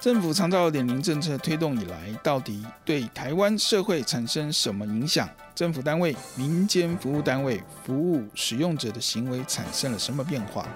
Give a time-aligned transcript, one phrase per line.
[0.00, 5.28] 政府长照二点零政策推动以来，到底对台湾社会产生什么影响？
[5.54, 10.66] 政府单位、民间服务单位、服务使用者的行为产生了什么变化？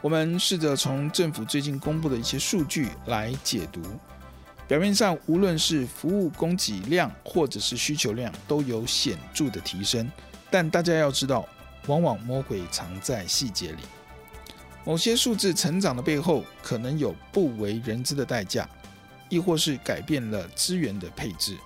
[0.00, 3.82] 我们试着从政府最近公布的一些数据来解读。
[4.68, 10.08] 表面上，无论是服务供给量或者是需求量，都有显著的提升。
[10.48, 11.44] 但大家要知道，
[11.88, 13.82] 往往魔鬼藏在细节里。
[14.84, 18.68] 某些数字成长的背后，可能有不为人知的代价，
[19.28, 21.56] 亦或是改变了资源的配置。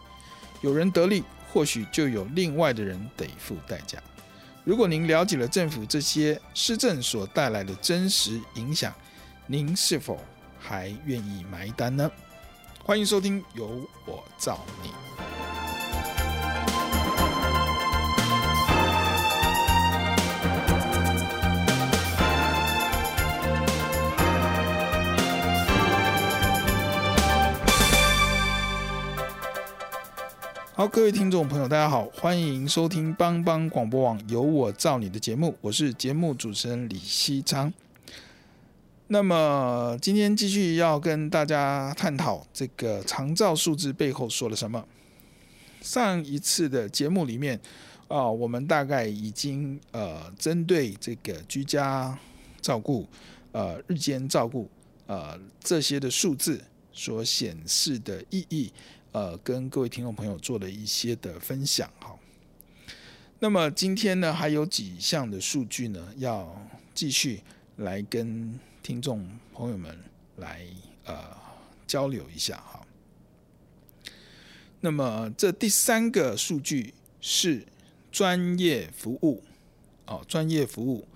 [0.60, 3.98] 有人得利，或许就有另外的人得付代价。
[4.64, 8.92] 如果您了解了政府这些施政所带来的真实影响，
[9.46, 10.18] 您是否
[10.58, 12.10] 还愿意买单呢？
[12.82, 14.88] 欢迎收听《由我造你》。
[30.76, 37.72] 好，各位听众朋友，大家好，欢迎收听帮帮广播网有我照你的节目，我是节目主持人李西昌。
[39.06, 44.84] 那么今天继续要跟大家探讨这个长照数字背后说了什么。
[45.80, 47.60] 上一次的节目里面
[48.08, 52.18] 啊，我们大概已经呃针对这个居家
[52.60, 53.06] 照顾、
[53.52, 54.68] 呃日间照顾、
[55.06, 56.60] 呃这些的数字
[56.92, 58.72] 所显示的意义。
[59.14, 62.18] 呃，跟各位听众朋友做了一些的分享哈。
[63.38, 67.40] 那么今天呢，还有几项的数据呢，要继续
[67.76, 69.96] 来跟听众朋友们
[70.38, 70.66] 来
[71.04, 71.16] 呃
[71.86, 72.84] 交流一下哈。
[74.80, 77.64] 那么这第三个数据是
[78.10, 79.44] 专业服务
[80.06, 81.06] 哦，专业服务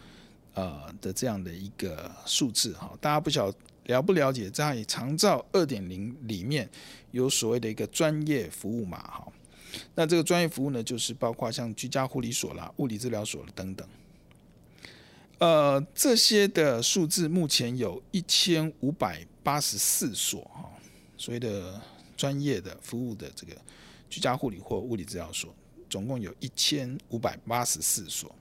[0.54, 3.52] 呃的这样的一个数字哈，大家不晓。
[3.88, 6.68] 了不了解，在长照二点零里面
[7.10, 8.98] 有所谓的一个专业服务嘛？
[8.98, 9.32] 哈，
[9.94, 13.88] 那这个专业服务呢，就是包括像居家护理所啦、物理治疗所等等。
[15.38, 20.68] 呃，这些的数字目前有一千五百八十四所哈，
[21.16, 21.80] 所谓的
[22.14, 23.56] 专业的服务的这个
[24.10, 25.54] 居家护理或物理治疗所，
[25.88, 28.34] 总共有一千五百八十四所，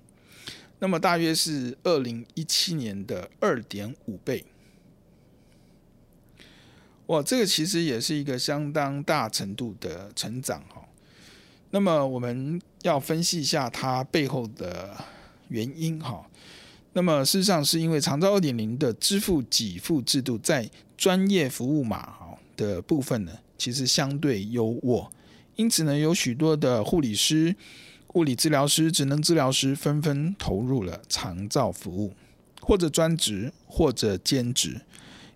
[0.80, 4.44] 那么大约是二零一七年的二点五倍。
[7.07, 10.81] 哇，这个其实也是一个相当大程度的成长哈。
[11.72, 14.95] 那么我们要分析一下它背后的
[15.50, 16.25] 原因哈。
[16.94, 25.07] 那么事实上是因为长照二点零的支付给付制度在专业服务码哈的部分呢，其实相对优渥，
[25.56, 27.56] 因此呢，有许多的护理师、
[28.16, 32.13] 物理治疗师、职能治疗师纷纷投入了长照服务，
[32.62, 34.81] 或者专职，或者兼职。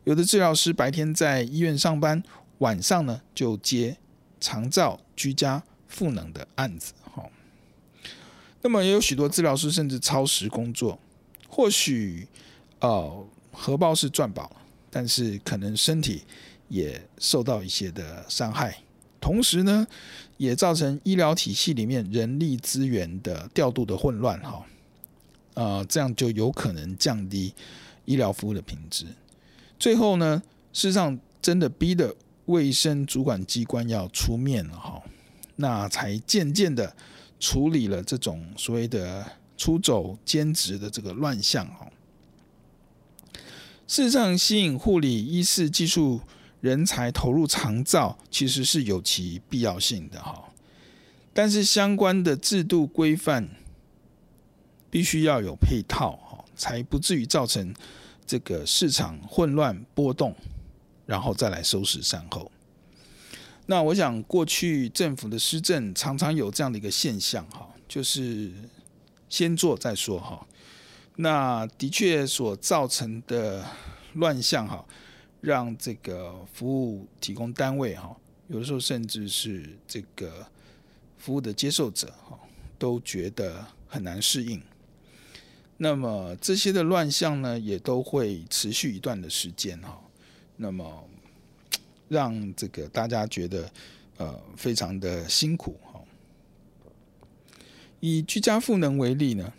[0.04, 2.22] 有的治疗师白天在医院上班，
[2.58, 3.96] 晚上呢就接
[4.40, 6.94] 长照居家赋能的案子。
[7.04, 7.24] 哈，
[8.64, 10.98] 那么也有许多治疗师甚至超时工作，
[11.48, 12.28] 或许
[12.80, 16.24] 呃荷包是赚饱了，但是可能身体
[16.68, 18.76] 也受到一些的伤害，
[19.20, 19.86] 同时呢
[20.38, 24.40] 也造成医疗体系里面人力资源的调度的混乱。
[24.42, 24.66] 哈，
[25.54, 27.54] 呃，这样就有可能降低
[28.06, 29.06] 医疗服务的品质。
[29.82, 35.02] 最后呢，事实上真的逼得卫生主管机关要出面了哈，
[35.56, 36.96] 那才渐渐的
[37.40, 39.26] 处理了这种所谓的
[39.58, 41.88] 出走兼职的这个乱象哈。
[43.88, 46.22] 事实上，吸引护理医事技术
[46.60, 50.44] 人才投入长照，其实是有其必要性的哈，
[51.34, 53.50] 但是相关的制度规范
[54.92, 57.74] 必须要有配套哈，才不至于造成。
[58.32, 60.34] 这个市场混乱波动，
[61.06, 62.50] 然后再来收拾善后。
[63.66, 68.50] 那我想，过去政府的施政常常有这样的一个现象，哈，就是
[69.28, 70.48] 先做再说，哈。
[71.18, 73.66] 那的确所造成的
[74.14, 74.86] 乱象，哈，
[75.42, 78.16] 让这个服务提供单位，哈，
[78.48, 80.48] 有的时候甚至是这个
[81.18, 82.40] 服务的接受者，哈，
[82.80, 84.62] 都觉得很难适应。
[85.84, 90.00] 那么这些的乱象呢，也都会持续一段的时间，哈。
[90.58, 91.10] 那么
[92.08, 93.68] 让这个大家觉得
[94.18, 96.00] 呃非常的辛苦，哈。
[98.00, 99.52] 以居家赋能为例呢。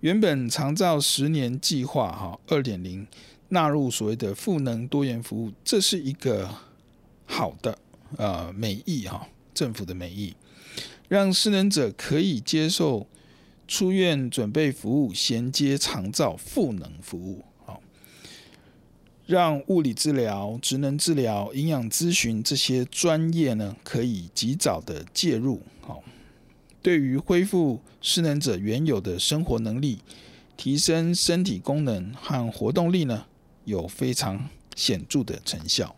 [0.00, 3.06] 原本长照十年计划哈二点零
[3.48, 6.54] 纳入所谓的赋能多元服务，这是一个
[7.24, 7.78] 好的
[8.18, 10.36] 呃美意哈，政府的美意，
[11.08, 13.06] 让失能者可以接受
[13.68, 17.82] 出院准备服务衔接长照赋能服务，好，
[19.26, 26.02] 让物理治疗、职能治疗、营养咨询这些专业呢可以及早的介入，好。
[26.80, 29.98] 对于恢复失能者原有的生活能力、
[30.56, 33.26] 提升身体功能和活动力呢，
[33.64, 35.94] 有非常显著的成效。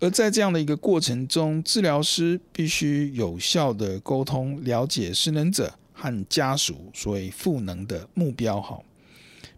[0.00, 8.84] 而在这样的一个过程中，治疗师必须有效的沟通，了解失能者和家属所谓赋能的目标，好，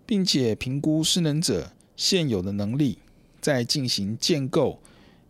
[0.07, 2.99] 并且评估失能者现有的能力，
[3.41, 4.81] 再进行建构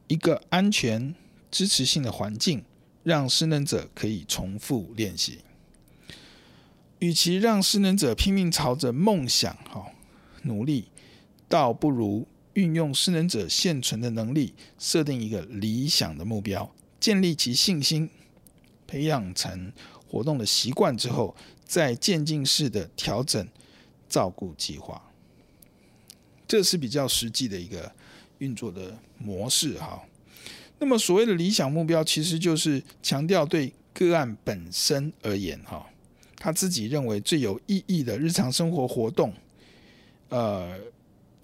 [0.09, 1.15] 一个安全、
[1.51, 2.63] 支持性的环境。
[3.05, 5.39] 让失能者可以重复练习，
[6.99, 9.87] 与其让失能者拼命朝着梦想哈
[10.43, 10.89] 努力，
[11.49, 12.27] 倒不如
[12.59, 16.69] 运用失能者现存的能力，设定一个理想的目标，
[16.99, 18.11] 建立其信心，
[18.85, 19.73] 培养成
[20.09, 23.47] 活动的习惯之后，再渐进式的调整
[24.09, 25.01] 照顾计划。
[26.49, 27.93] 这是比较实际的一个
[28.39, 30.03] 运作的模式哈。
[30.81, 35.87] 那么，所谓的理想目标，其实就是强调对个案本身而言，哈，
[36.35, 39.33] 他自己认为最有意义的日常生活活动，
[40.31, 40.77] 呃，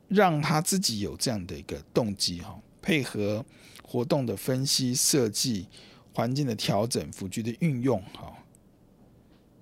[0.08, 3.44] 让他自己有这样的一个动机，哈，配合
[3.82, 5.66] 活动的分析设计、
[6.12, 8.32] 环境的调整、辅具的运用，哈，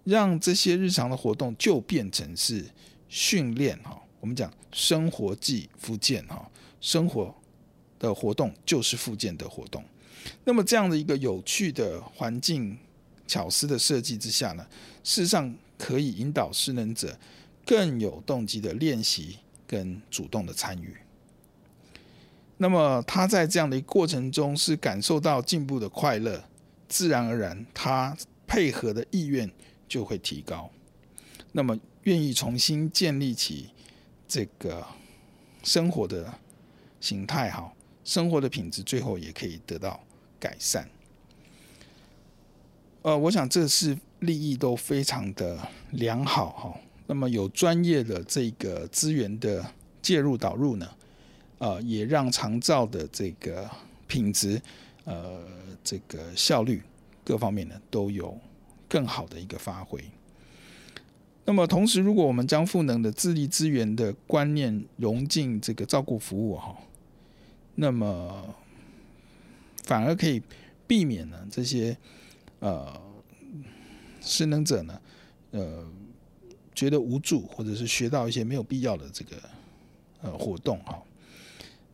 [0.05, 2.65] 让这些日常的活动就变成是
[3.09, 6.51] 训练，哈，我们讲生活即复健，哈，
[6.81, 7.35] 生活。
[8.03, 9.81] 的活动就是复健的活动，
[10.43, 12.77] 那么这样的一个有趣的环境
[13.29, 14.67] 巧思的设计之下呢，
[15.05, 17.17] 事实上可以引导失能者
[17.65, 19.39] 更有动机的练习
[19.73, 20.95] 跟主动的参与。
[22.59, 26.45] 那么他在这样的一个过程中是感受到进步的快乐，
[26.89, 28.15] 自然而然他
[28.47, 29.51] 配合的意愿
[29.89, 30.71] 就会提高，
[31.53, 33.71] 那么愿意重新建立起
[34.29, 34.87] 这个
[35.63, 36.35] 生活的
[37.01, 37.73] 形态哈。
[38.05, 39.99] 生活的品质最后也可以得到
[40.39, 40.87] 改善。
[43.01, 45.59] 呃，我想这是利益都非常的
[45.93, 46.81] 良好哈。
[47.13, 49.63] 那么有专业的这个资源的
[50.01, 50.89] 介入导入呢，
[51.59, 53.69] 呃，也让长照的这个
[54.07, 54.59] 品质、
[55.05, 55.45] 呃，
[55.85, 56.83] 这个效率
[57.23, 58.35] 各方面呢都有
[58.89, 60.03] 更好的一个发挥。
[61.45, 66.75] 那么同时，如果我们将赋能的自立资源的观念融进这个照顾服务哈。
[67.75, 68.55] 那么，
[69.85, 70.41] 反而可以
[70.87, 71.95] 避免呢这些
[72.61, 72.99] 呃
[74.23, 74.99] 失能者呢
[75.51, 75.87] 呃
[76.83, 79.37] 觉得无助，或者是学到一些没有必要的这个
[80.23, 81.01] 呃活动哈。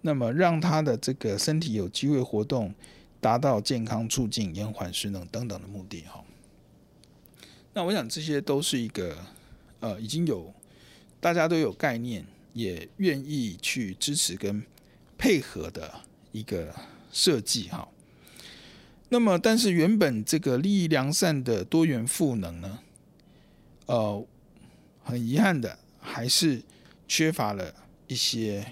[0.00, 2.72] 那么让他的这个身体有机会活动，
[3.20, 6.24] 达到健康促进、延缓失能等等的目的哈。
[7.74, 9.18] 那我想这些都是一个
[9.80, 10.52] 呃已经有
[11.20, 14.64] 大家都有概念，也愿意去支持跟。
[15.20, 15.92] 配合的
[16.30, 16.72] 一个
[17.10, 17.88] 设计哈，
[19.08, 22.78] 那么但是原本这个利益良善的多元赋能呢，
[23.86, 24.24] 呃，
[25.08, 26.62] 很遗憾的还是
[27.06, 27.74] 缺乏了
[28.06, 28.64] 一些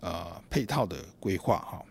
[0.00, 1.84] 呃配套的规划哈。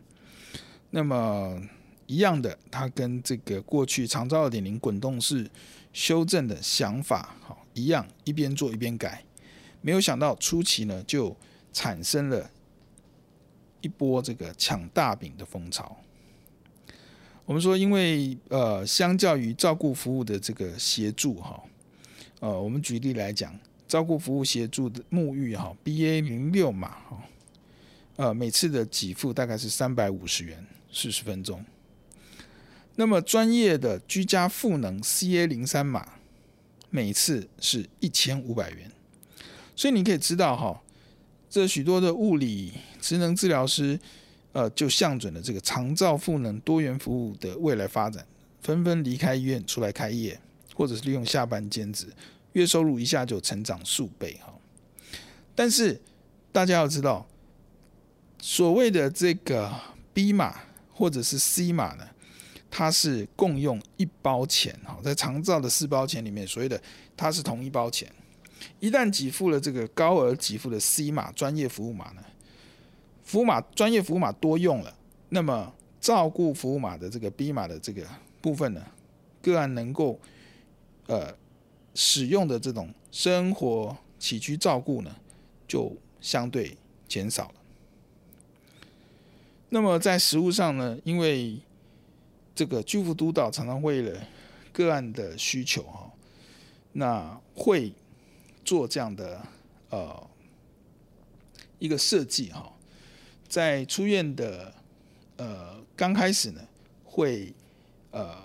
[0.89, 1.61] 那么
[2.05, 5.49] 一样的，它跟这个过去长照二点零滚动式
[5.93, 9.23] 修正的想法哈一样，一边做一边改，
[9.81, 11.33] 没有想到初期呢就
[11.71, 12.51] 产生了。
[13.81, 15.95] 一波这个抢大饼的风潮。
[17.45, 21.63] 我们说，因为呃，相较于照顾服务的这个协助哈，
[22.41, 23.57] 呃，我们举例来讲，
[23.89, 27.23] 照顾服务协助的沐浴哈，BA 零六码哈，
[28.17, 31.65] 呃，每次的给付大概是三百五十元，四十分钟。
[32.95, 36.07] 那么专业的居家赋能 CA 零三码，
[36.91, 38.91] 每次是一千五百元。
[39.75, 40.81] 所以你可以知道哈，
[41.49, 43.99] 这许多的物理职能治疗师，
[44.51, 48.23] 呃，就向准了这个长照赋能多元服务的未来发展，
[48.61, 50.39] 纷纷离开医院出来开业，
[50.75, 52.05] 或者是利用下班兼职，
[52.53, 54.53] 月收入一下就成长数倍哈。
[55.55, 55.99] 但是
[56.51, 57.27] 大家要知道，
[58.39, 59.73] 所谓的这个
[60.13, 60.59] B 码
[60.91, 62.07] 或者是 C 码呢，
[62.71, 66.81] 它是共用一包钱哈，在长照的四包钱里面，所谓的
[67.17, 68.11] 它是同一包钱。
[68.79, 72.21] 一旦给付了这个高额给付的 C 码专业服务码呢，
[73.23, 74.93] 服务码专业服务码多用了，
[75.29, 78.05] 那么照顾服务码的这个 B 码的这个
[78.41, 78.85] 部分呢，
[79.41, 80.19] 个案能够
[81.07, 81.33] 呃
[81.93, 85.15] 使用的这种生活起居照顾呢，
[85.67, 86.77] 就相对
[87.07, 87.55] 减少了。
[89.69, 91.59] 那么在实务上呢，因为
[92.55, 94.19] 这个居服督导常常为了
[94.71, 96.11] 个案的需求哈，
[96.93, 97.93] 那会。
[98.65, 99.41] 做这样的
[99.89, 100.29] 呃
[101.79, 102.71] 一个设计哈，
[103.47, 104.71] 在出院的
[105.37, 106.61] 呃刚开始呢，
[107.03, 107.51] 会
[108.11, 108.37] 呃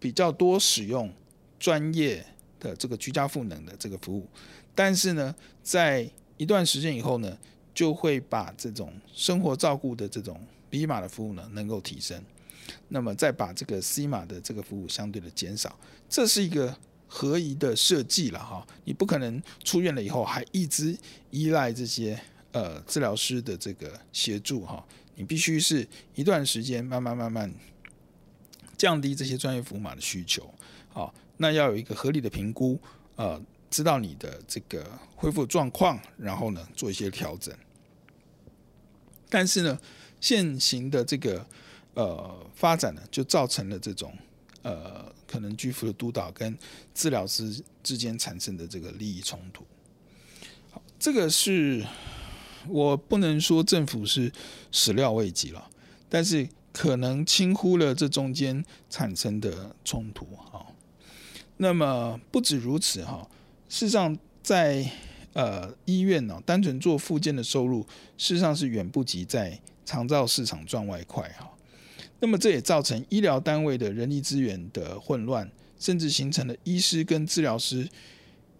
[0.00, 1.12] 比较多使用
[1.56, 2.26] 专业
[2.64, 4.26] 的这个居家赋能的这个服务，
[4.74, 7.36] 但是呢，在一段时间以后呢，
[7.74, 10.40] 就会把这种生活照顾的这种
[10.70, 12.24] B 码的服务呢能够提升，
[12.88, 15.78] 那么再把这个 C 码的这个服务相对的减少，
[16.08, 16.74] 这是一个。
[17.06, 20.98] 合宜的设计了哈，你不可能出院了以后还一直
[21.30, 27.54] 依赖这些呃治疗师的这个协助哈，你必须是一段时间慢慢慢慢
[28.76, 30.52] 降低这些专业服务码的需求，
[30.88, 32.80] 好，那要有一个合理的评估，
[33.16, 37.54] 呃，知道你的这个恢复状况，然后呢做一些调整。
[39.28, 39.78] 但是呢，
[40.20, 41.46] 现行的这个
[41.94, 44.12] 呃发展呢，就造成了这种
[44.62, 45.12] 呃。
[45.26, 46.56] 可能居服的督导跟
[46.94, 49.64] 治疗师之间产生的这个利益冲突，
[50.70, 51.84] 好，这个是
[52.68, 54.30] 我不能说政府是
[54.70, 55.68] 始料未及了，
[56.08, 60.63] 但是可能轻忽了这中间产生的冲突哈。
[61.56, 63.26] 那么不止如此哈，
[63.68, 64.84] 事实上在
[65.32, 67.80] 呃医院呢，单纯做复健的收入，
[68.18, 71.50] 事实上是远不及在长照市场赚外快哈。
[72.20, 77.88] 那么这也造成医疗单位的人力资源的混乱，甚至形成了医师跟治疗师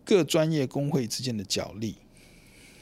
[0.05, 1.97] 各专业工会之间的角力。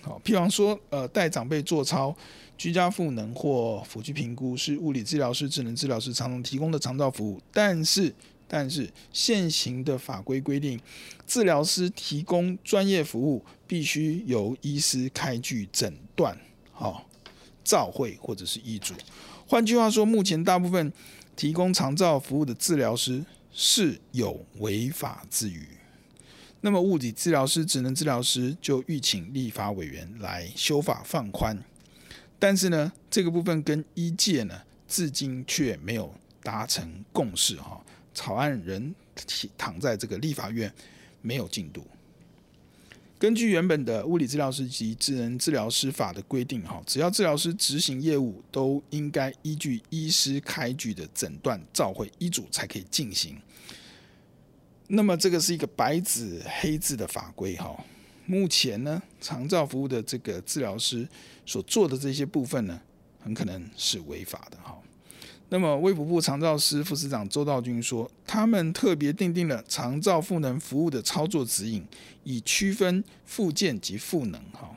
[0.03, 2.15] 好，譬方说，呃，带长辈做操、
[2.59, 8.13] 居家赋能或辅具评估是物理治疗师、智能治疗师常常提供的长照服务，但是，
[8.53, 10.79] 但是现行的法规规定，
[11.27, 16.39] 治疗师提供专业服务必须由医师开具诊断、
[16.71, 17.09] 好
[17.65, 18.93] 照会或者是医嘱。
[19.47, 20.93] 换句话说，目前大部分
[21.35, 25.67] 提供长照服务的治疗师是有违法之余。
[26.61, 31.59] 那么，物理治疗师、职能治疗师就欲请立法委员来修法放宽。
[32.39, 37.57] 但是呢，这个部分跟医界呢，至今却没有达成共识。
[37.57, 37.83] 哈，
[38.15, 38.95] 草案仍
[39.57, 40.73] 躺在这个立法院，
[41.21, 41.87] 没有进度。
[43.19, 53.41] 根据原本的物理治疗师及智能治疗师法的规定，哈，只要治疗师执行业务，都应该依据医师开具的诊断、照会、医嘱才可以进行。
[54.89, 57.77] 那么这个是一个白纸黑字的法规，哈。
[58.27, 61.07] 目前呢，长照服务的这个治疗师
[61.47, 62.81] 所做的这些部分呢，
[63.21, 64.77] 很可能是违法的，哈。
[65.53, 71.87] 那么，卫福部长照司副司长周道军说，他们特别订定了长照赋能服务的操作指引，
[72.25, 74.41] 以区分复健及赋能。
[74.53, 74.75] 哈，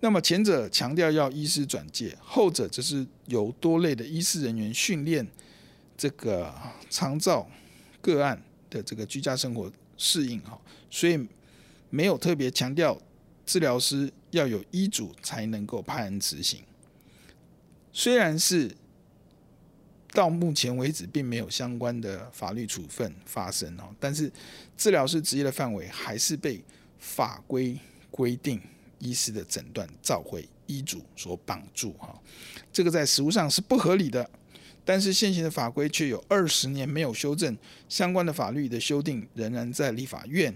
[0.00, 5.26] 那么前者强调要医师转介，后者则是由多类的医师人员训练
[5.96, 6.54] 这个
[6.90, 7.48] 长照
[8.02, 8.38] 个案
[8.68, 10.38] 的这个居家生活适应。
[10.42, 10.60] 哈，
[10.90, 11.18] 所以
[11.88, 13.00] 没有特别强调
[13.46, 16.60] 治疗师要有医嘱才能够派人执行。
[17.94, 18.70] 虽然是。
[20.16, 23.94] 到目前为止，并没有相关的法律处分发生哦。
[24.00, 24.32] 但是，
[24.74, 26.64] 治疗师职业的范围还是被
[26.98, 27.78] 法规
[28.10, 28.58] 规定
[28.98, 32.18] 医师的诊断、召回、医嘱所绑住哈。
[32.72, 34.26] 这个在实务上是不合理的。
[34.86, 37.54] 但是现行的法规却有二十年没有修正，
[37.86, 40.54] 相关的法律的修订仍然在立法院。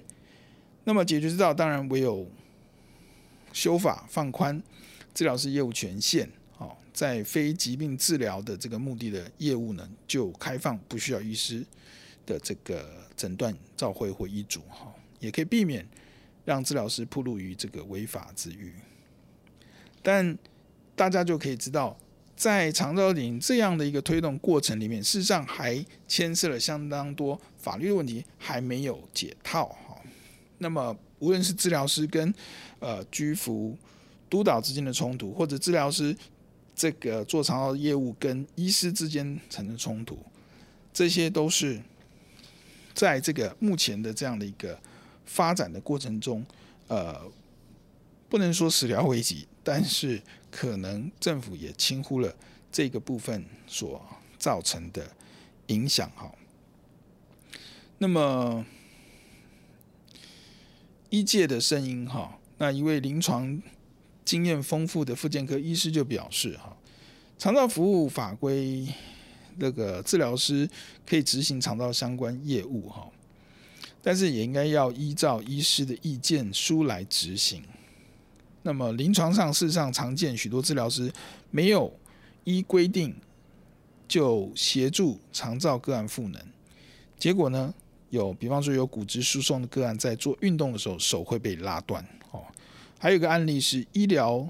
[0.85, 2.26] 那么解决之道，当然唯有
[3.52, 4.62] 修法放宽
[5.12, 6.31] 治疗师业务权限。
[6.93, 11.64] 在非疾病治疗的这个目的的业务呢，就开放不需要医师
[12.26, 15.87] 的这个诊断、照会或医嘱哈，也可以避免
[16.45, 18.75] 让治疗师暴露于这个违法之域。
[20.02, 20.37] 但
[20.97, 21.97] 大家就可以知道，
[22.37, 29.97] 在长照领这样的一个推动过程里面，事实上还牵涉了相当多法律的问题，还没有解套哈。
[30.59, 32.35] 那么无论是治疗师跟
[32.81, 33.76] 呃居服
[34.29, 36.14] 督导之间的冲突，或者治疗师
[36.80, 40.18] 这个做长照业务跟医师之间产生冲突，
[40.94, 41.78] 这些都是
[42.94, 44.80] 在这个目前的这样的一个
[45.26, 46.42] 发展的过程中，
[46.88, 47.30] 呃，
[48.30, 52.34] 不能说始料未及，但是可能政府也轻忽了
[52.72, 54.02] 这个部分所
[54.38, 55.06] 造成的
[55.66, 56.32] 影响哈。
[57.99, 58.64] 那么
[61.10, 63.60] 医界的声音哈，那一位临床
[64.25, 66.77] 经验丰富的复健科医师就表示哈，
[67.39, 68.87] 肠道服务法规
[69.57, 70.69] 那个治疗师
[71.07, 73.11] 可以执行肠道相关业务哈，
[74.03, 77.62] 但是也应该要依照医师的意见书来执行。
[78.62, 81.11] 那么临床上事实上常见许多治疗师
[81.50, 81.93] 没有
[82.45, 83.15] 依规定
[84.07, 86.41] 就协助肠道个案赋能，
[87.19, 87.73] 结果呢？
[88.11, 92.05] 有，比方说有骨质疏松的个案，在做运动的时候手会被拉断。
[93.00, 94.47] 还有一个案例是医疗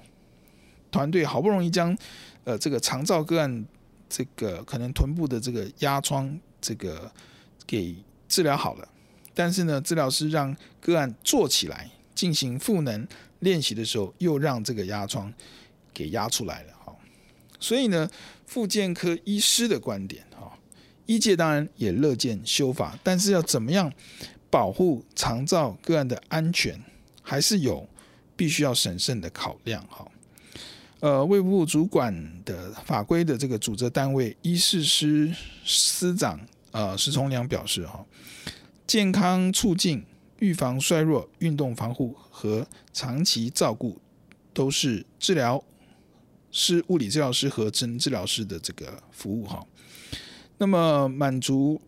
[0.90, 1.96] 团队好不容易将
[2.44, 3.64] 呃这个长照个案
[4.08, 7.10] 这个可能臀部的这个压疮这个
[7.64, 7.94] 给
[8.28, 8.88] 治疗好了，
[9.32, 13.06] 但是呢，治疗师让个案坐起来进行赋能
[13.38, 15.32] 练习的时候，又让这个压疮
[15.94, 16.94] 给压出来了哈。
[17.60, 18.10] 所以呢，
[18.46, 20.24] 复健科医师的观点。
[20.32, 20.52] 哈
[21.06, 23.92] 医界当然也乐见修法，但是要怎么样
[24.48, 26.80] 保护长照个案的安全，
[27.20, 27.88] 还是有
[28.40, 30.10] 必须要审慎的考量哈。
[31.00, 35.30] 呃，卫部主管的法规的这个主责单位医事司
[35.62, 38.02] 司长呃石崇良表示哈，
[38.86, 40.02] 健康促进、
[40.38, 44.00] 预防衰弱、运动防护和长期照顾
[44.54, 45.62] 都是治疗
[46.50, 49.62] 师、物理治疗师和职能治疗师的这个服务哈。
[50.56, 51.78] 那么满足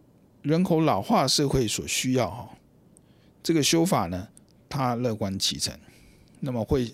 [0.43, 2.51] 人口老化社会所需要哈，
[3.43, 4.29] 这个修法呢，
[4.69, 5.75] 他乐观其成，
[6.45, 6.93] 那么会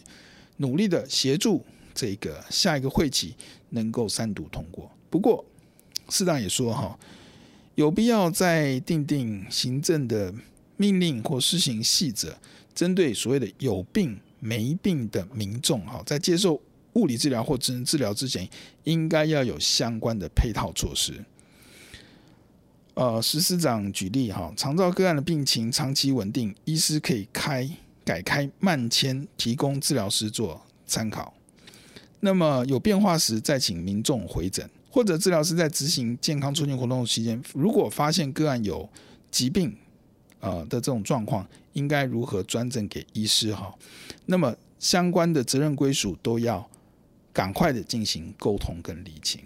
[0.58, 1.64] 努力的协助
[1.94, 3.34] 这个下一个会期
[3.70, 4.90] 能够三读通过。
[5.10, 5.44] 不过，
[6.08, 6.98] 市长也说哈，
[7.74, 10.32] 有必要再订定行政的
[10.76, 12.36] 命令或施行细则，
[12.74, 16.60] 针对所谓的有病没病的民众哈，在接受
[16.92, 18.48] 物理治疗或职能治疗之前，
[18.84, 21.24] 应该要有相关的配套措施。
[22.94, 27.68] 呃，石司长举例哈，长照个案的病情长期稳定，医师可以开
[28.08, 31.34] 改开慢签，提供治疗师做参考。
[32.20, 38.88] 那么有变化时，再请民众回诊，或者治疗师在执行健康促进活动期间，如果发现个案有
[39.30, 39.76] 疾病
[40.40, 43.74] 呃的这种状况，应该如何转诊给医师哈？
[44.24, 46.66] 那么相关的责任归属都要
[47.30, 49.38] 赶快的进行沟通跟厘清。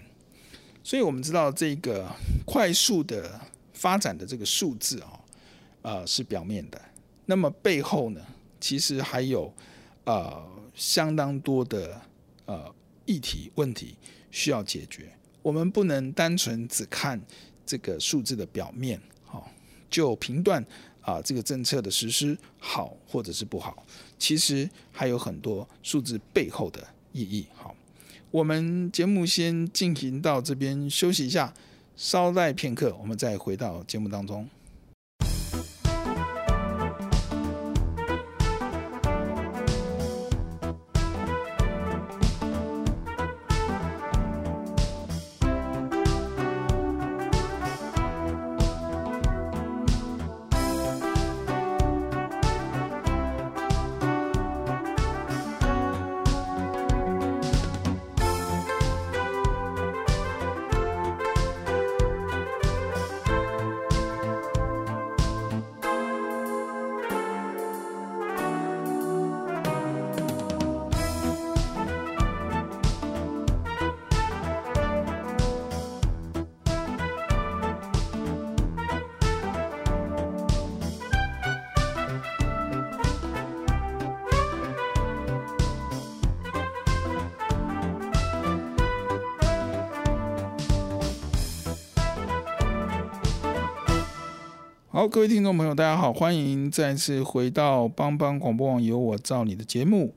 [0.85, 2.09] 所以我们知道这个
[2.47, 3.41] 快速的
[3.73, 5.19] 发展的这个数字啊，
[5.83, 6.81] 呃是表面的，
[7.27, 8.21] 那么背后呢，
[8.63, 9.53] 其实还有
[10.05, 10.41] 呃
[10.73, 12.01] 相当多的
[12.47, 12.73] 呃
[13.05, 13.97] 议题问题
[14.31, 15.13] 需要解决。
[15.43, 17.21] 我们不能单纯只看
[17.67, 19.51] 这个数字的表面，好，
[19.91, 20.65] 就评断
[21.01, 23.85] 啊这个政策的实施好或者是不好。
[24.19, 27.75] 其实还有很多数字背后的意义，好。
[28.31, 31.53] 我们节目先进行到这边休息一下，
[31.97, 34.49] 稍待片刻，我们再回到节目当中。
[94.95, 100.15] 好，各位听众朋友，大家好，欢迎再次回到帮帮广播网有我照你的节目。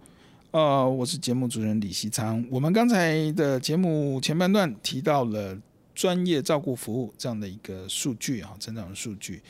[0.51, 2.45] 呃，我是节目主持人李希昌。
[2.51, 5.57] 我们刚才的节目前半段提到了
[5.93, 9.41] 专业照顾服务这样的一个数据啊，成长的数据。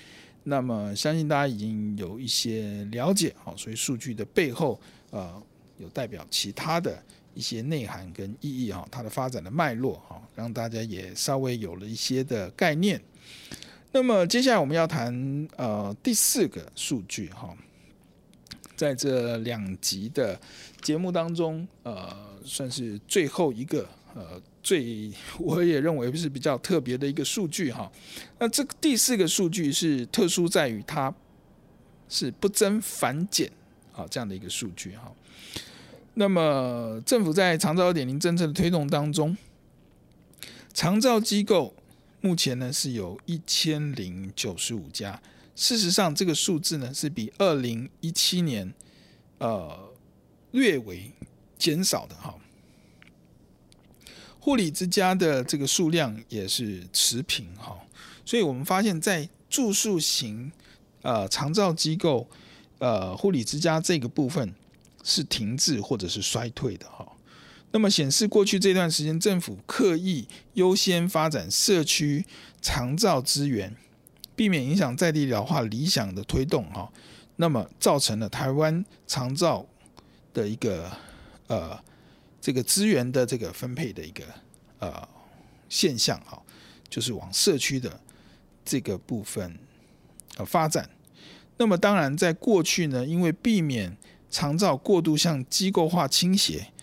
[0.44, 5.42] 那么相信大家已经有一些了解，好，所以数据的背后呃
[5.80, 13.02] 有代表其他的一些内涵跟意义啊，它的发展的脉络哈，让大家也稍微有了一些的概念。
[13.96, 17.56] 那么接下来我们要谈呃第四个数据哈，
[18.76, 20.38] 在这两集的
[20.82, 27.90] 节目当中，呃，算是最后一个，呃，最我也认为是比较特别的一个数据哈。
[28.38, 31.16] 那这个第四个数据是特殊在于它
[32.10, 33.50] 是不增反减
[33.94, 35.10] 啊这样的一个数据哈。
[36.16, 39.38] 那么政府在长照二点零政策的推动当中，
[40.74, 41.74] 长照机构
[42.26, 45.22] 目前呢是有一千零九十五家。
[45.56, 48.74] 事实上，这个数字呢是比二零一七年
[49.38, 49.94] 呃
[50.50, 51.12] 略微
[51.56, 52.34] 减少的哈。
[54.40, 57.78] 护理之家的这个数量也是持平哈，
[58.26, 60.52] 所以我们发现，在住宿型
[61.04, 62.28] 呃长照机构
[62.80, 64.52] 呃护理之家这个部分
[65.04, 67.08] 是停滞或者是衰退的哈。
[67.72, 72.26] 那么显示过去这段时间政府刻意优先发展社区
[72.62, 73.76] 长照资源。
[74.38, 76.92] 避免影响在地老化理想的推动哈，
[77.38, 79.66] 那么造成了台湾长照
[80.34, 80.92] 的一个
[81.48, 81.82] 呃
[82.42, 84.26] 这个资源的这个分配的一个
[84.80, 85.08] 呃
[85.70, 86.38] 现象哈，
[86.90, 87.98] 就是往社区的
[88.66, 89.58] 这个部分
[90.36, 90.90] 呃发展。
[91.56, 93.96] 那么当然在过去呢，因为避免
[94.30, 96.74] 长照过度向机构化倾斜，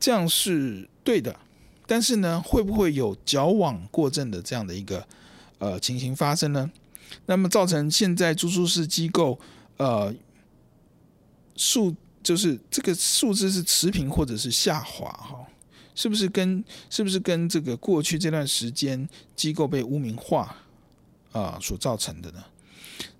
[0.00, 1.38] 这样是对的。
[1.86, 5.06] 但是呢，会不会有矫枉过正的这样的一个
[5.58, 6.70] 呃情形发生呢？
[7.26, 9.36] 那么造成现在住宿式机构，
[9.76, 10.14] 呃，
[11.56, 15.44] 数就是这个数字是持平或者是下滑哈，
[15.96, 20.54] 是不是跟是不是跟这个过去这段时间机构被污名化
[21.32, 22.44] 啊所造成的呢？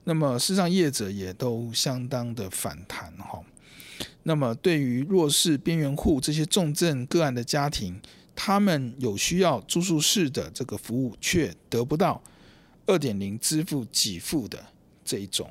[0.05, 3.43] 那么事实上业者也都相当的反弹哈。
[4.23, 8.01] 那么对于弱势边缘户这些重症个案的家庭，
[8.35, 12.23] 他们有需要住宿式的这个服务却得不到。
[12.87, 14.59] 二点零支付给付的
[15.05, 15.51] 这一种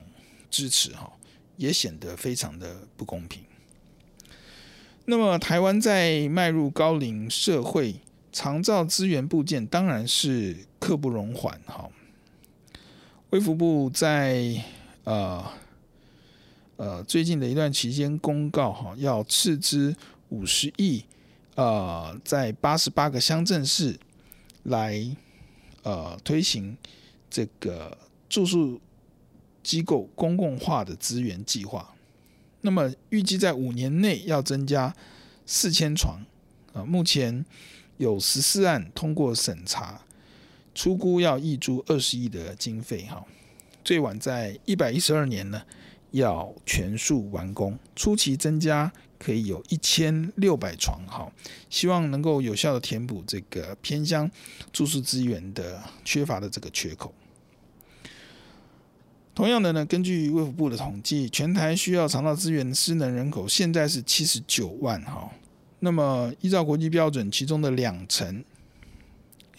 [0.52, 1.10] 支持哈，
[1.56, 3.42] 也显得非常的不公平。
[5.06, 7.96] 那么，台湾在迈入高龄社会，
[8.32, 11.90] 长照资源部件当然是刻不容缓哈。
[13.30, 14.64] 卫福部在
[15.06, 15.44] 呃
[16.80, 19.94] 呃最近的一段期间公告哈，要斥资
[20.30, 21.04] 五十亿，
[21.56, 24.00] 呃，在八十八个乡镇市
[24.64, 25.06] 来
[25.84, 26.78] 呃推行。
[27.32, 27.96] 这个
[28.28, 28.82] 住宿
[29.62, 31.94] 机构公共化的资源计划，
[32.62, 34.96] 那么预计在五年内要增加
[35.46, 36.26] 四千床
[36.74, 37.46] 啊，目前
[37.98, 40.02] 有十四案通过审查，
[40.74, 43.24] 出估要挹注二十亿的经费哈，
[43.84, 45.62] 最晚在一百一十二年呢
[46.12, 51.32] 要全数完工，初期增加可以有一千六百床哈，
[51.70, 54.30] 希望能够有效的填补这个偏乡
[54.72, 57.14] 住宿资源的缺乏的这个缺口。
[59.36, 65.32] 同样的呢，根据卫福部的统计，全台需要长照资源的失能人口现在是七十九万哈。
[65.80, 68.44] 那么依照国际标准，其中的两成，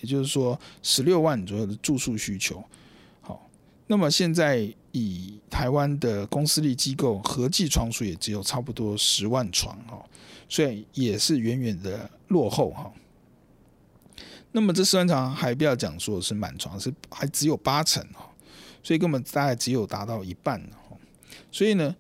[0.00, 2.62] 也就是说十六万左右的住宿需求。
[3.90, 10.00] 那么现在以台湾的公私立机构合计床数也只有差不多十万床哈，
[10.48, 12.92] 所以也是远远的落后哈。
[14.53, 18.31] 那么这十万床还不要讲说是满床，是还只有八成哈。
[18.81, 20.62] 所以根本大概只有达到一半，
[21.50, 21.92] 所以呢，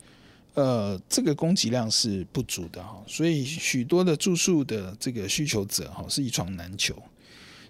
[0.54, 6.94] 呃，这个供给量是不足的哈，所以许多的住宿的这个需求者哈是一床难求，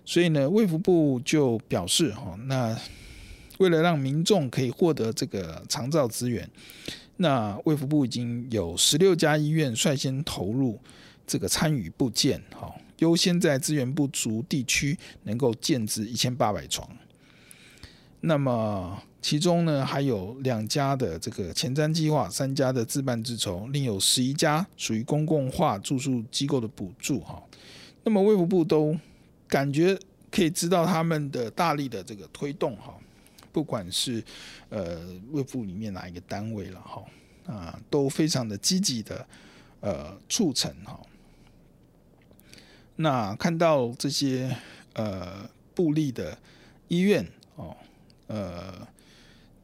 [0.05, 2.79] 所以呢，卫福部就表示哈，那
[3.61, 6.49] 为了让民众可以获得这个长照资源，
[7.19, 10.81] 那卫福部已经有十六家医院率先投入
[11.27, 16.89] 这个参与布建哈，优先在资源不足地区能够建置一千八百床。
[18.23, 27.43] 那么其中呢，还有两家的这个前瞻计划，三家的自办自筹，另有十一家属于公共化住宿机构的补助哈。
[28.05, 28.97] 那么卫福部都
[29.47, 29.99] 感觉
[30.31, 32.95] 可以知道他们的大力的这个推动哈，
[33.53, 34.23] 不管是
[34.69, 37.05] 呃卫部里面哪一个单位了哈
[37.47, 39.27] 啊，都非常的积极的
[39.81, 41.01] 呃促成哈。
[42.97, 44.57] 那看到这些
[44.95, 46.39] 呃部立的
[46.89, 47.77] 医院哦。
[48.33, 48.87] 呃，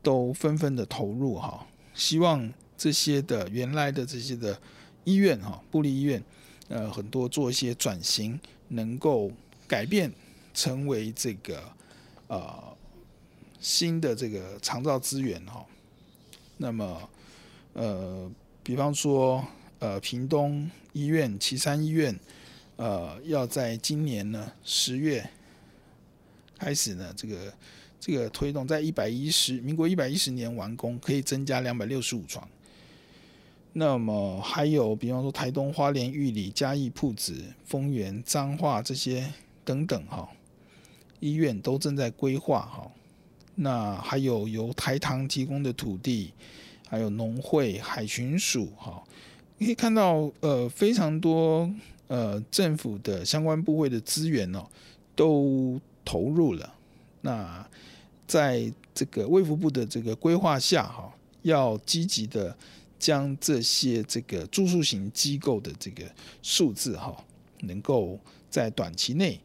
[0.03, 4.61] 都纷纷的投入哈，希望这些的原来的这些的
[5.05, 6.21] 医院哈，部立医院，
[6.67, 9.31] 呃，很多做一些转型，能够
[9.69, 10.13] 改变
[10.53, 11.63] 成为这个
[12.27, 12.76] 呃
[13.67, 15.67] 新的这个长照资源哈。
[16.57, 17.11] 那么
[17.73, 18.31] 呃，
[18.63, 19.45] 比方说
[19.81, 22.17] 呃，屏东医院、岐山医院，
[22.77, 25.29] 呃，要在今年呢十月
[26.57, 27.53] 开始呢这个。
[27.99, 32.47] 这个推动在一百一十民国一百一十年完工，可以增加两百六十五床。
[33.73, 39.33] 那么还有，比方说台东花莲玉里嘉义铺子丰原彰化这些
[39.65, 40.29] 等等哈，
[41.19, 42.89] 医院都正在规划哈。
[43.57, 46.33] 那还有由台糖提供的土地，
[46.89, 49.03] 还有农会、海巡署哈，
[49.59, 51.69] 你可以看到呃非常多
[52.07, 54.65] 呃政府的相关部会的资源哦
[55.15, 56.75] 都投入了。
[57.23, 57.69] 那
[58.27, 62.57] 在这个卫福部的这个规划下哈，要积极的。
[62.99, 66.03] 将这些这个住宿型机构的这个
[66.43, 67.15] 数字哈，
[67.61, 69.39] 能够在短期内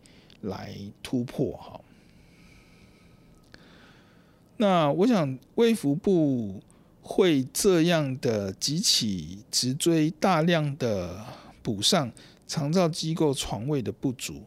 [0.43, 1.77] 来突破哈。
[4.61, 6.61] 那我想卫福部
[7.01, 11.25] 会这样的急起直追，大量的
[11.63, 12.11] 补上
[12.45, 14.43] 长照机构床位的不足，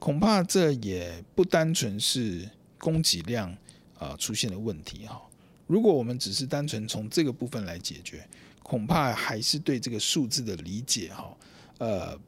[0.00, 3.56] 恐怕这也不单纯是供给量
[3.96, 5.22] 啊出现了问题哈。
[5.68, 8.28] 如果我们只是单纯从这个部分来解决，
[8.64, 11.36] 恐怕还是对这个数字的理解哈，
[11.78, 12.18] 呃，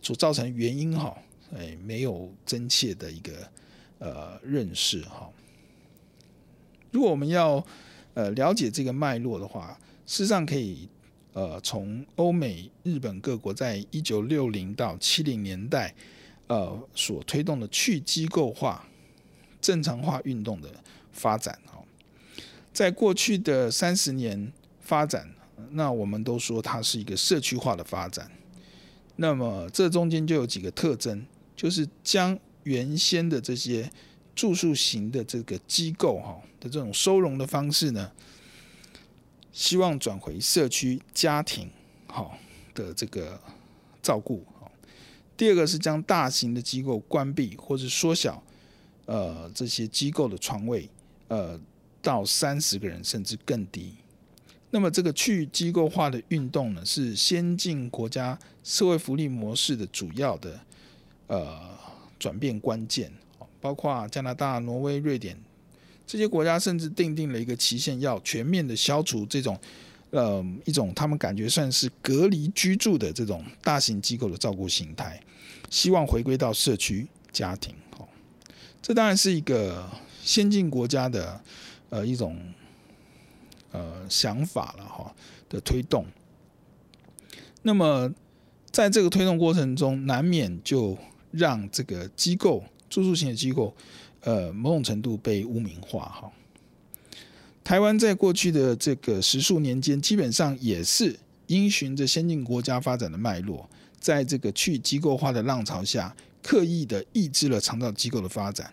[0.00, 1.14] 所造成原因哈，
[1.54, 3.32] 哎，没有真切的一个
[3.98, 5.30] 呃认识哈。
[6.90, 7.64] 如果我们要
[8.14, 10.88] 呃了解这个脉络的话，事实上可以
[11.32, 15.94] 呃从欧美、日本各国在一九六零到七零年代
[16.48, 18.86] 呃所推动的去机构化、
[19.60, 20.68] 正常化运动的
[21.12, 21.78] 发展哈。
[22.72, 25.28] 在过去的三十年发展，
[25.70, 28.30] 那我们都说它是一个社区化的发展。
[29.16, 33.90] 那么这中间就有几个特征，就是将原先的这些
[34.40, 38.10] 住宿型的这个机构哈的这种收容的方式呢，
[39.52, 41.68] 希望转回社区家庭
[42.06, 42.38] 好
[42.72, 43.38] 的这个
[44.00, 44.42] 照顾。
[45.36, 48.42] 第二个是将大型的机构关闭或者缩小，
[49.04, 50.88] 呃，这些机构的床位，
[51.28, 51.60] 呃。
[52.02, 53.94] 到三十个人甚至更低。
[54.70, 60.58] 那么，这个去机构化的运动呢，是先进国家社会福利模式的主要的
[61.26, 61.76] 呃
[62.18, 63.12] 转变关键。
[63.60, 65.36] 包括加拿大、挪威、瑞典
[66.06, 69.58] 这些国家，甚至定定了一个期限，要全面的消除这种
[70.10, 75.20] 呃一种他们感觉算是隔离居住的这种大型机构的照顾形态，
[75.70, 77.74] 希望回归到社区家庭。
[77.98, 78.08] 哦，
[78.80, 79.88] 这当然是一个
[80.22, 81.40] 先进国家的。
[81.92, 82.40] 呃，一种
[83.72, 85.12] 呃想法了哈
[85.48, 86.06] 的推动，
[87.62, 88.08] 那么
[88.70, 90.96] 在这个推动过程中，难免就
[91.32, 93.74] 让这个机构住宿型的机构，
[94.20, 96.30] 呃，某种程度被污名化哈。
[97.64, 108.72] 台湾在过去的这个十数年间，基本上也是因循着先进国家发展的脉络，在这个去机构化的浪潮下，刻意的抑制了长照机构的发展。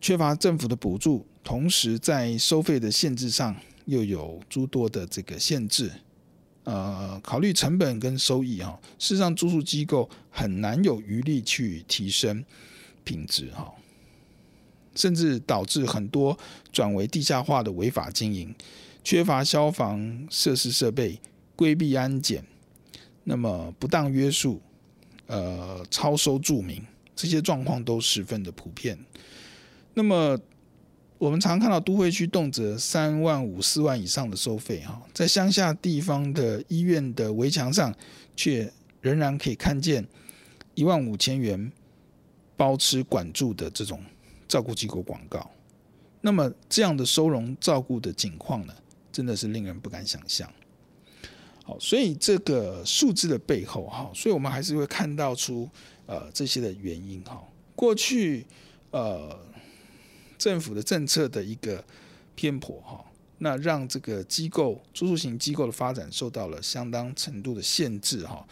[0.00, 5.90] 缺乏政府的补助，同时在收费的限制上又有诸多的这个限制，
[6.68, 12.44] 呃，考虑成本跟收益哈，事实上住宿机构很难有余力去提升
[13.04, 13.72] 品质哈，
[14.94, 16.38] 甚至导致很多
[16.70, 18.54] 转为地下化的违法经营，
[19.02, 21.18] 缺乏消防设施设备，
[21.56, 22.44] 规避安检，
[23.24, 24.60] 那么不当约束，
[25.26, 26.84] 呃，超收住民，
[27.16, 28.98] 这些状况都十分的普遍。
[29.94, 30.38] 那么，
[31.18, 37.92] 我们常看到都会区动辄三万五、四万以上的收费哈，在乡下地方的医院的围墙上，
[38.36, 40.06] 却仍然可以看见
[40.76, 41.72] 一万五千元
[42.56, 44.00] 包吃管住的这种
[44.46, 45.50] 照顾机构广告。
[46.20, 48.72] 那么，这样的收容照顾的景况呢，
[49.10, 50.48] 真的是令人不敢想象。
[51.64, 55.68] 好，所以这个数字的背后哈，所以我们还是会看到出
[56.06, 57.42] 呃这些的原因哈。
[57.74, 58.46] 过去
[58.92, 59.36] 呃。
[60.38, 61.84] 政府的政策的一个
[62.36, 63.04] 偏颇哈，
[63.38, 68.46] 那让这个机构住宿型机构的发展受到了相当程度的限制哈。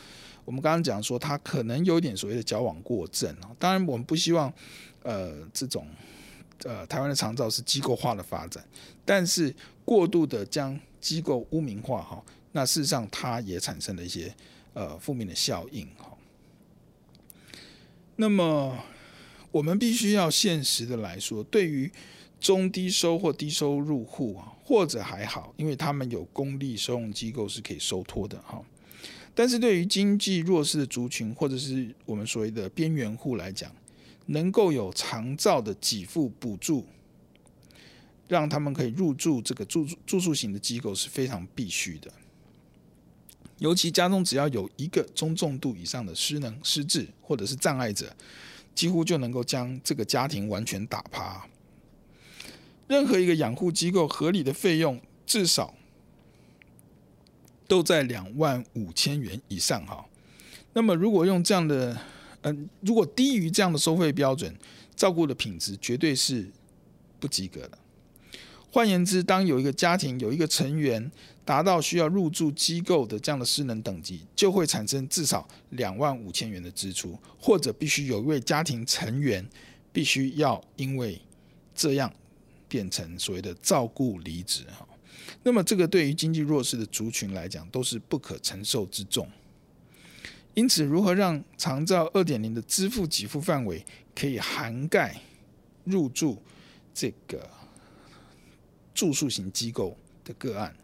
[0.45, 3.51] 我们刚刚讲说，它可能有点所谓的矫枉过正啊。
[3.59, 4.53] 当然，我们不希望
[5.03, 5.87] 呃这种
[6.65, 8.65] 呃台湾的长照是机构化的发展，
[9.05, 12.23] 但是过度的将机构污名化哈，
[12.53, 14.35] 那事实上它也产生了一些
[14.73, 16.11] 呃负面的效应哈。
[18.17, 18.77] 那么。
[19.57, 21.91] 我们必须要现实的来说，对于
[22.39, 28.63] 中低收或低收入户啊，或者还好，因为他们有公立收容机构是可以收托的哈。
[29.35, 33.75] 但是对于经济弱势的族群，或者是我们所谓的边缘户来讲，
[34.27, 36.85] 能够有长照的给付补助，
[38.29, 42.13] 让他们可以入住这个住住宿型的机构是非常必须的。
[43.59, 48.15] 尤其家中只要有一个中重度以上的失能、失智或者是障碍者。
[48.77, 51.49] 几乎就能够将这个家庭完全打趴。
[52.87, 55.75] 任何一个养护机构合理的费用，至少
[57.67, 60.07] 都在两万五千元以上哈。
[60.75, 61.99] 那么如果用这样的，
[62.43, 64.55] 嗯、如果低于这样的收费标准，
[64.95, 66.49] 照顾的品质绝对是
[67.19, 67.79] 不及格的。
[68.77, 71.11] 换言之，当有一个家庭有一个成员
[71.47, 79.43] 达到需要入住机构的这样的失能等级，就会产生至少两万五千元的支出，或者必须有一位家庭成员
[79.95, 81.19] 必须要因为
[81.75, 82.13] 这样
[82.69, 84.87] 变成所谓的照顾离职哈。
[85.43, 89.27] 那么这个对于经济弱势的族群来讲都是不可承受之重。
[90.53, 93.83] 因此，如何让长照二点零的支付给付范围
[94.15, 95.19] 可以涵盖
[95.85, 96.43] 入住
[96.93, 97.49] 这个
[98.97, 100.75] 住宿型机构的个案，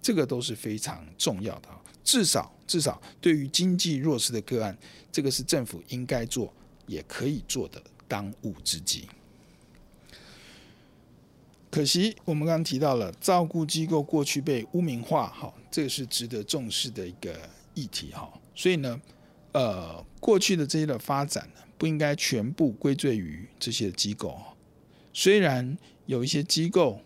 [0.00, 1.68] 这个都是非常重要的。
[2.02, 4.76] 至少，至少对于经济弱势的个案，
[5.12, 6.52] 这个是政府应该做
[6.86, 9.06] 也可以做的当务之急。
[11.70, 17.38] 可惜，我们刚刚提到了照顾机构过去被污名化，哈，这个是值得重视的一个
[17.74, 18.28] 议题，哈。
[18.56, 19.00] 所以呢，
[19.52, 24.36] 呃，过去的这些的发展呢，不应该全部归罪于这些机构。
[25.12, 27.00] 虽然有一些机构，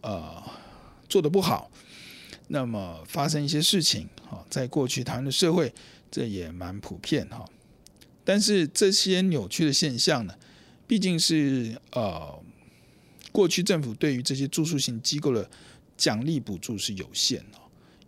[0.00, 0.42] 呃，
[1.08, 1.70] 做的不好，
[2.48, 5.72] 那么发生一些事情，哈，在过去台湾的社会，
[6.10, 7.44] 这也蛮普遍哈。
[8.24, 10.34] 但是这些扭曲的现象呢，
[10.86, 12.38] 毕竟是呃，
[13.32, 15.48] 过去政府对于这些住宿型机构的
[15.96, 17.58] 奖励补助是有限的，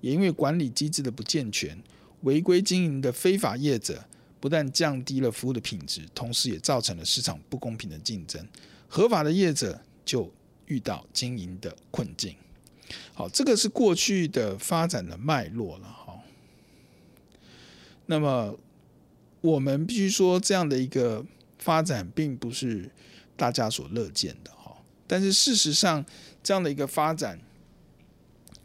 [0.01, 1.77] 也因为管理机制的不健全。
[2.23, 4.05] 违规经营的非法业者
[4.41, 8.47] 不但降低了服务的品质，同时也造成了市场不公平的竞争。
[8.89, 10.31] 合法的业者就
[10.71, 12.35] 遇到经营的困境。
[13.13, 16.19] 好，这个是过去的发展的脉络了哈。
[18.07, 18.59] 那么
[19.43, 21.25] 我们必须说，这样的一个
[21.59, 22.91] 发展并不是
[23.37, 24.77] 大家所乐见的哈。
[25.07, 26.05] 但是事实上，
[26.43, 27.39] 这样的一个发展，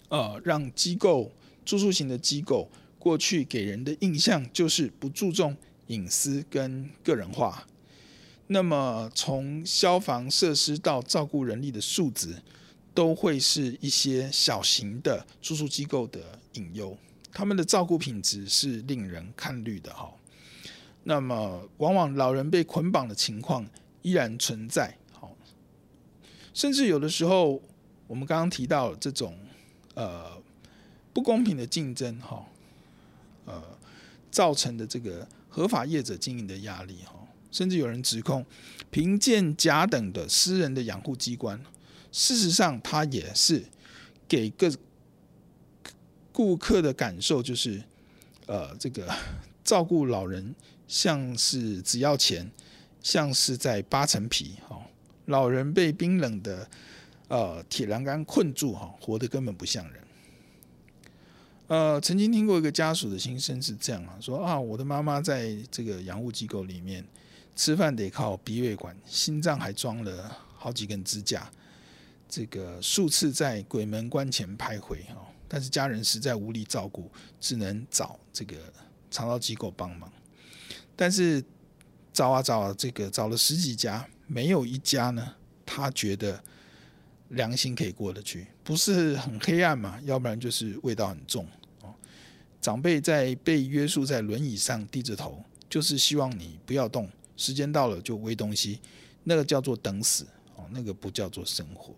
[0.10, 1.32] 呃，让机构
[1.66, 2.70] 住宿型的机构。
[2.98, 5.56] 过去给人的印象就是不注重
[5.88, 7.68] 隐私跟个人化，
[8.48, 12.42] 那么从消防设施到照顾人力的素质，
[12.94, 16.98] 都会是一些小型的住宿机构的隐忧。
[17.32, 20.14] 他们的照顾品质是令人看虑的哈。
[21.04, 23.66] 那么往往老人被捆绑的情况
[24.02, 25.36] 依然存在，好，
[26.54, 27.62] 甚至有的时候
[28.08, 29.38] 我们刚刚提到这种
[29.94, 30.42] 呃
[31.14, 32.46] 不公平的竞争哈。
[33.48, 33.62] 呃，
[34.32, 37.15] 造成的这个合法业者经营的压力哈，
[37.56, 38.46] 甚至有人指控
[38.92, 41.58] 评鉴甲等的私人的养护机关，
[42.12, 43.64] 事实上他也是
[44.28, 44.70] 给个
[46.34, 47.82] 顾客的感受就是，
[48.46, 49.10] 呃，这个
[49.64, 50.54] 照顾老人
[50.86, 52.52] 像是只要钱，
[53.02, 54.78] 像是在扒层皮哈，
[55.28, 56.70] 老人被冰冷的
[57.30, 60.04] 呃铁栏杆困住哈，活得根本不像人。
[61.68, 67.04] 呃，曾经听过一个家属的心声是这样啊，说啊，我的妈妈在这个养护机构里面
[67.56, 71.50] 吃饭得靠鼻胃管，心脏还装了好几根支架，
[72.28, 78.58] 这个数次在鬼门关前徘徊哈，但是家人实在无力照顾，只能找这个
[79.10, 80.12] 肠道机构帮忙，
[80.96, 81.44] 但是
[82.12, 86.44] 找啊找啊，这个找了十几家，没有一家呢，他觉得。
[87.30, 90.00] 良心可以过得去，不是很黑暗嘛？
[90.04, 91.44] 要不然就是味道很重
[91.82, 91.92] 哦。
[92.62, 98.80] 长辈在被约束在轮椅上低着头，就是希望你不要动，时间到了就喂东西，
[99.24, 101.94] 那个叫做等死哦，那个不叫做生活。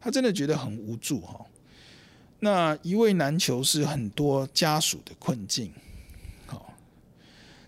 [0.00, 1.44] 他真的觉得很无助哈。
[2.40, 5.72] 那一位难求是很多家属的困境。
[6.46, 6.74] 好，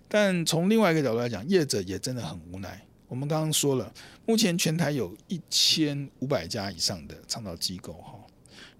[0.08, 2.84] 但从另外一个角度来讲，业者也真的很无奈。
[3.08, 3.92] 我们刚刚说了，
[4.26, 8.14] 目前全台有一千五百家以上的倡导机构哈，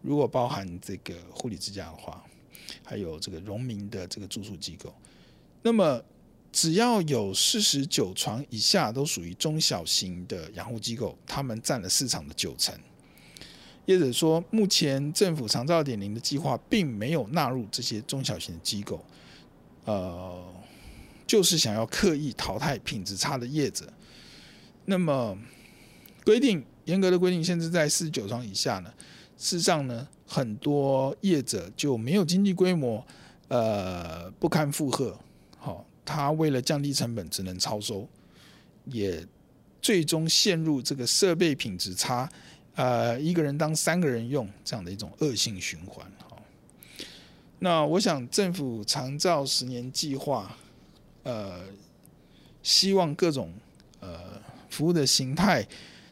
[0.02, 2.22] 如果包含这个护理之家的话，
[2.84, 4.94] 还有这个荣民的这个住宿机构，
[5.62, 6.02] 那么
[6.50, 12.74] 只要有四十九床以下都属于中小型的养护机构，他们占了市场的九成。
[13.86, 19.02] 业者说，目前政府长照二点零的计划并没有纳入这些中小型的机构，
[19.84, 20.44] 呃，
[21.26, 23.90] 就是想要刻意淘汰品质差的业者。
[24.84, 25.38] 那么
[26.24, 28.92] 规定严格的规定，限制在四十九床以下呢？
[29.38, 33.06] 事实上呢，很多业者就没有经济规模，
[33.48, 35.18] 呃，不堪负荷。
[36.08, 38.08] 他为了降低成本，只能超收，
[38.86, 39.22] 也
[39.82, 42.26] 最终陷入这个设备品质差，
[42.74, 46.10] 呃，一个人当三个人用这样的一种恶性循环。
[46.26, 46.42] 好，
[47.58, 50.56] 那我想政府长照十年计划，
[51.24, 51.60] 呃，
[52.62, 53.52] 希望各种
[54.00, 54.38] 呃。
[54.70, 55.66] 服务的形态、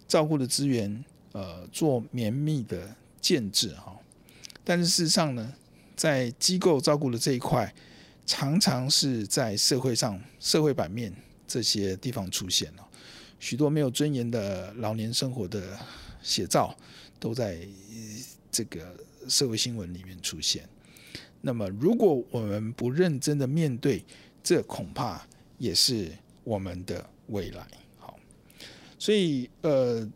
[0.09, 3.95] 照顾的资源，呃，做绵密的建制哈。
[4.65, 5.53] 但是事实上呢，
[5.95, 7.73] 在机构照顾的这一块，
[8.27, 11.15] 常常是在社会上、社会版面
[11.47, 12.87] 这些地方出现了
[13.39, 15.79] 许多没有尊严的老年生活的
[16.23, 16.77] 写照，
[17.21, 17.59] 都在
[18.51, 18.97] 这个
[19.29, 20.69] 社会新闻里面出现。
[21.41, 24.05] 那么，如果我们不认真的面对，
[24.43, 25.25] 这恐怕
[25.59, 26.11] 也是
[26.43, 27.65] 我们的未来。
[27.99, 28.19] 好，
[28.99, 30.11] 所以呃，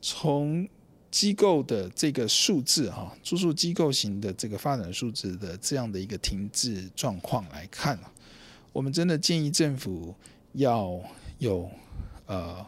[0.00, 0.68] 从
[1.16, 7.98] 机构的这个数字哈，住宿机构型的这个发展数字的这样的一个停滞状况来看，
[8.70, 10.14] 我们真的建议政府
[10.52, 11.00] 要
[11.38, 11.70] 有
[12.26, 12.66] 呃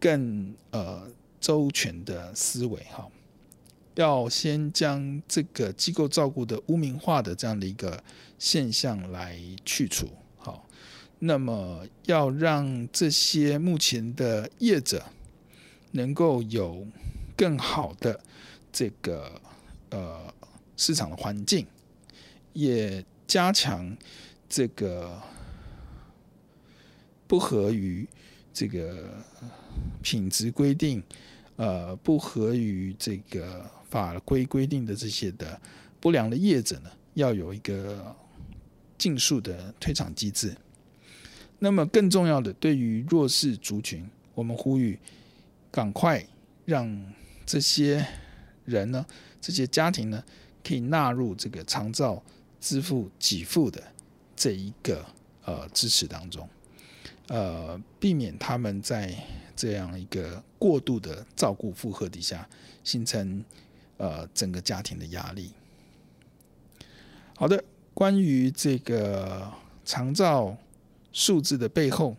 [0.00, 1.06] 更呃
[1.38, 3.06] 周全的思维哈。
[3.96, 8.02] 要先将这个机构照顾的污名化的这样的一个
[8.38, 10.66] 现象来去除，好，
[11.18, 15.04] 那么要让这些目前的业者
[15.90, 16.86] 能够有
[17.36, 18.18] 更好的
[18.72, 19.40] 这个
[19.90, 20.32] 呃
[20.76, 21.66] 市场的环境，
[22.52, 23.96] 也加强
[24.48, 25.20] 这个
[27.26, 28.06] 不合于
[28.52, 29.14] 这个
[30.02, 31.02] 品质规定，
[31.56, 33.70] 呃，不合于这个。
[33.94, 35.60] 法规规定的这些的
[36.00, 38.12] 不良的业者呢，要有一个
[38.98, 40.52] 尽速的退场机制。
[41.60, 44.04] 那么更重要的，对于弱势族群，
[44.34, 44.98] 我们呼吁
[45.70, 46.26] 赶快
[46.64, 46.90] 让
[47.46, 48.06] 这些
[48.64, 49.04] 人呢，
[49.40, 50.22] 这些家庭呢，
[50.62, 52.22] 可以纳入这个长照
[52.60, 53.82] 支付给付的
[54.34, 55.04] 这一个
[55.44, 56.48] 呃支持当中，
[57.28, 59.14] 呃，避免他们在
[59.54, 62.48] 这样一个过度的照顾负荷底下
[62.82, 63.44] 形成。
[63.96, 65.52] 呃，整个家庭的压力。
[67.36, 67.62] 好的，
[67.94, 69.48] 关于这个
[69.84, 70.56] 长照
[71.12, 72.16] 数字的背后，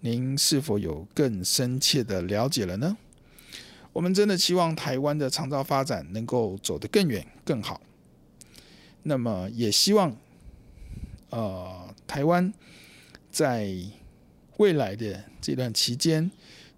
[0.00, 2.96] 您是否有更深切的了解了呢？
[3.92, 7.80] 我们真的希望台湾的长照发展能够走得更远、更好。
[9.02, 10.16] 那么，也希望
[11.30, 12.52] 呃，台湾
[13.30, 13.74] 在
[14.58, 16.30] 未来的这段期间，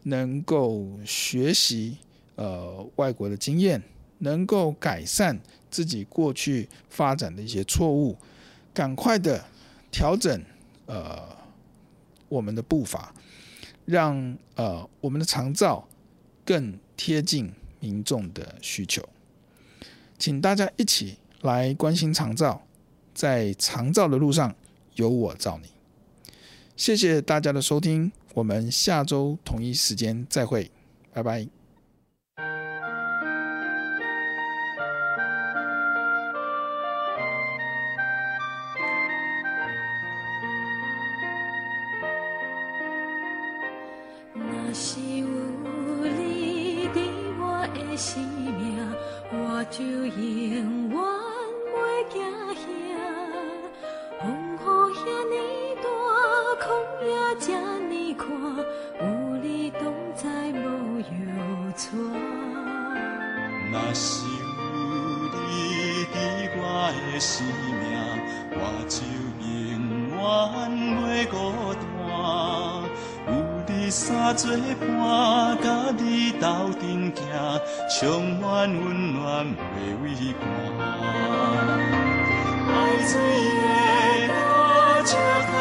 [0.05, 1.99] 能够学习
[2.37, 3.83] 呃外国的经验。
[4.25, 5.37] 能够改善
[5.69, 8.17] 自己过去发展的一些错误，
[8.73, 9.45] 赶快的
[9.91, 10.41] 调整
[10.87, 11.21] 呃
[12.29, 13.13] 我们的步伐，
[13.85, 15.85] 让呃我们的长照
[16.45, 19.03] 更贴近民众的需求。
[20.18, 22.62] 请大家一起来关心长照，
[23.12, 24.55] 在长照的路上
[24.95, 25.68] 有我照你。
[26.76, 30.70] 谢谢大家的收听，我们下周同一时间再会，
[31.12, 31.62] 拜拜。
[76.83, 77.22] 民族
[77.89, 80.43] 兄满温暖袂畏寒
[82.68, 82.74] 爱
[83.07, 83.12] 水
[83.62, 84.35] 的歌
[85.05, 85.55] 就到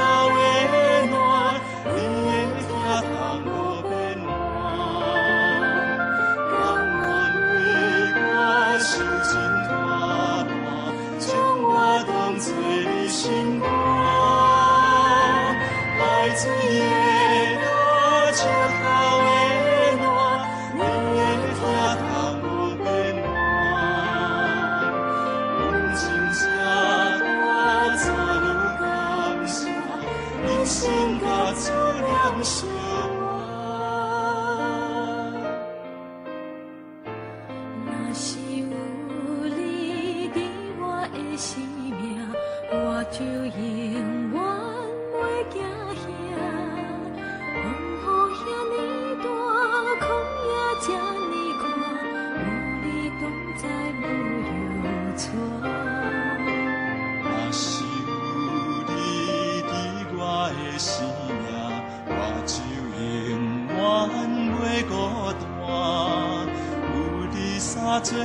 [67.99, 68.17] 做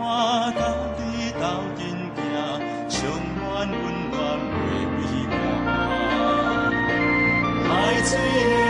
[0.00, 0.58] 伴，甲
[0.96, 1.44] 你斗
[1.76, 1.78] 阵
[2.16, 2.24] 行，
[2.88, 2.98] 充
[3.36, 3.74] 满温
[4.10, 4.50] 暖袂
[4.96, 4.98] 畏
[5.28, 5.30] 寒。
[7.68, 7.68] 海
[8.02, 8.69] 水。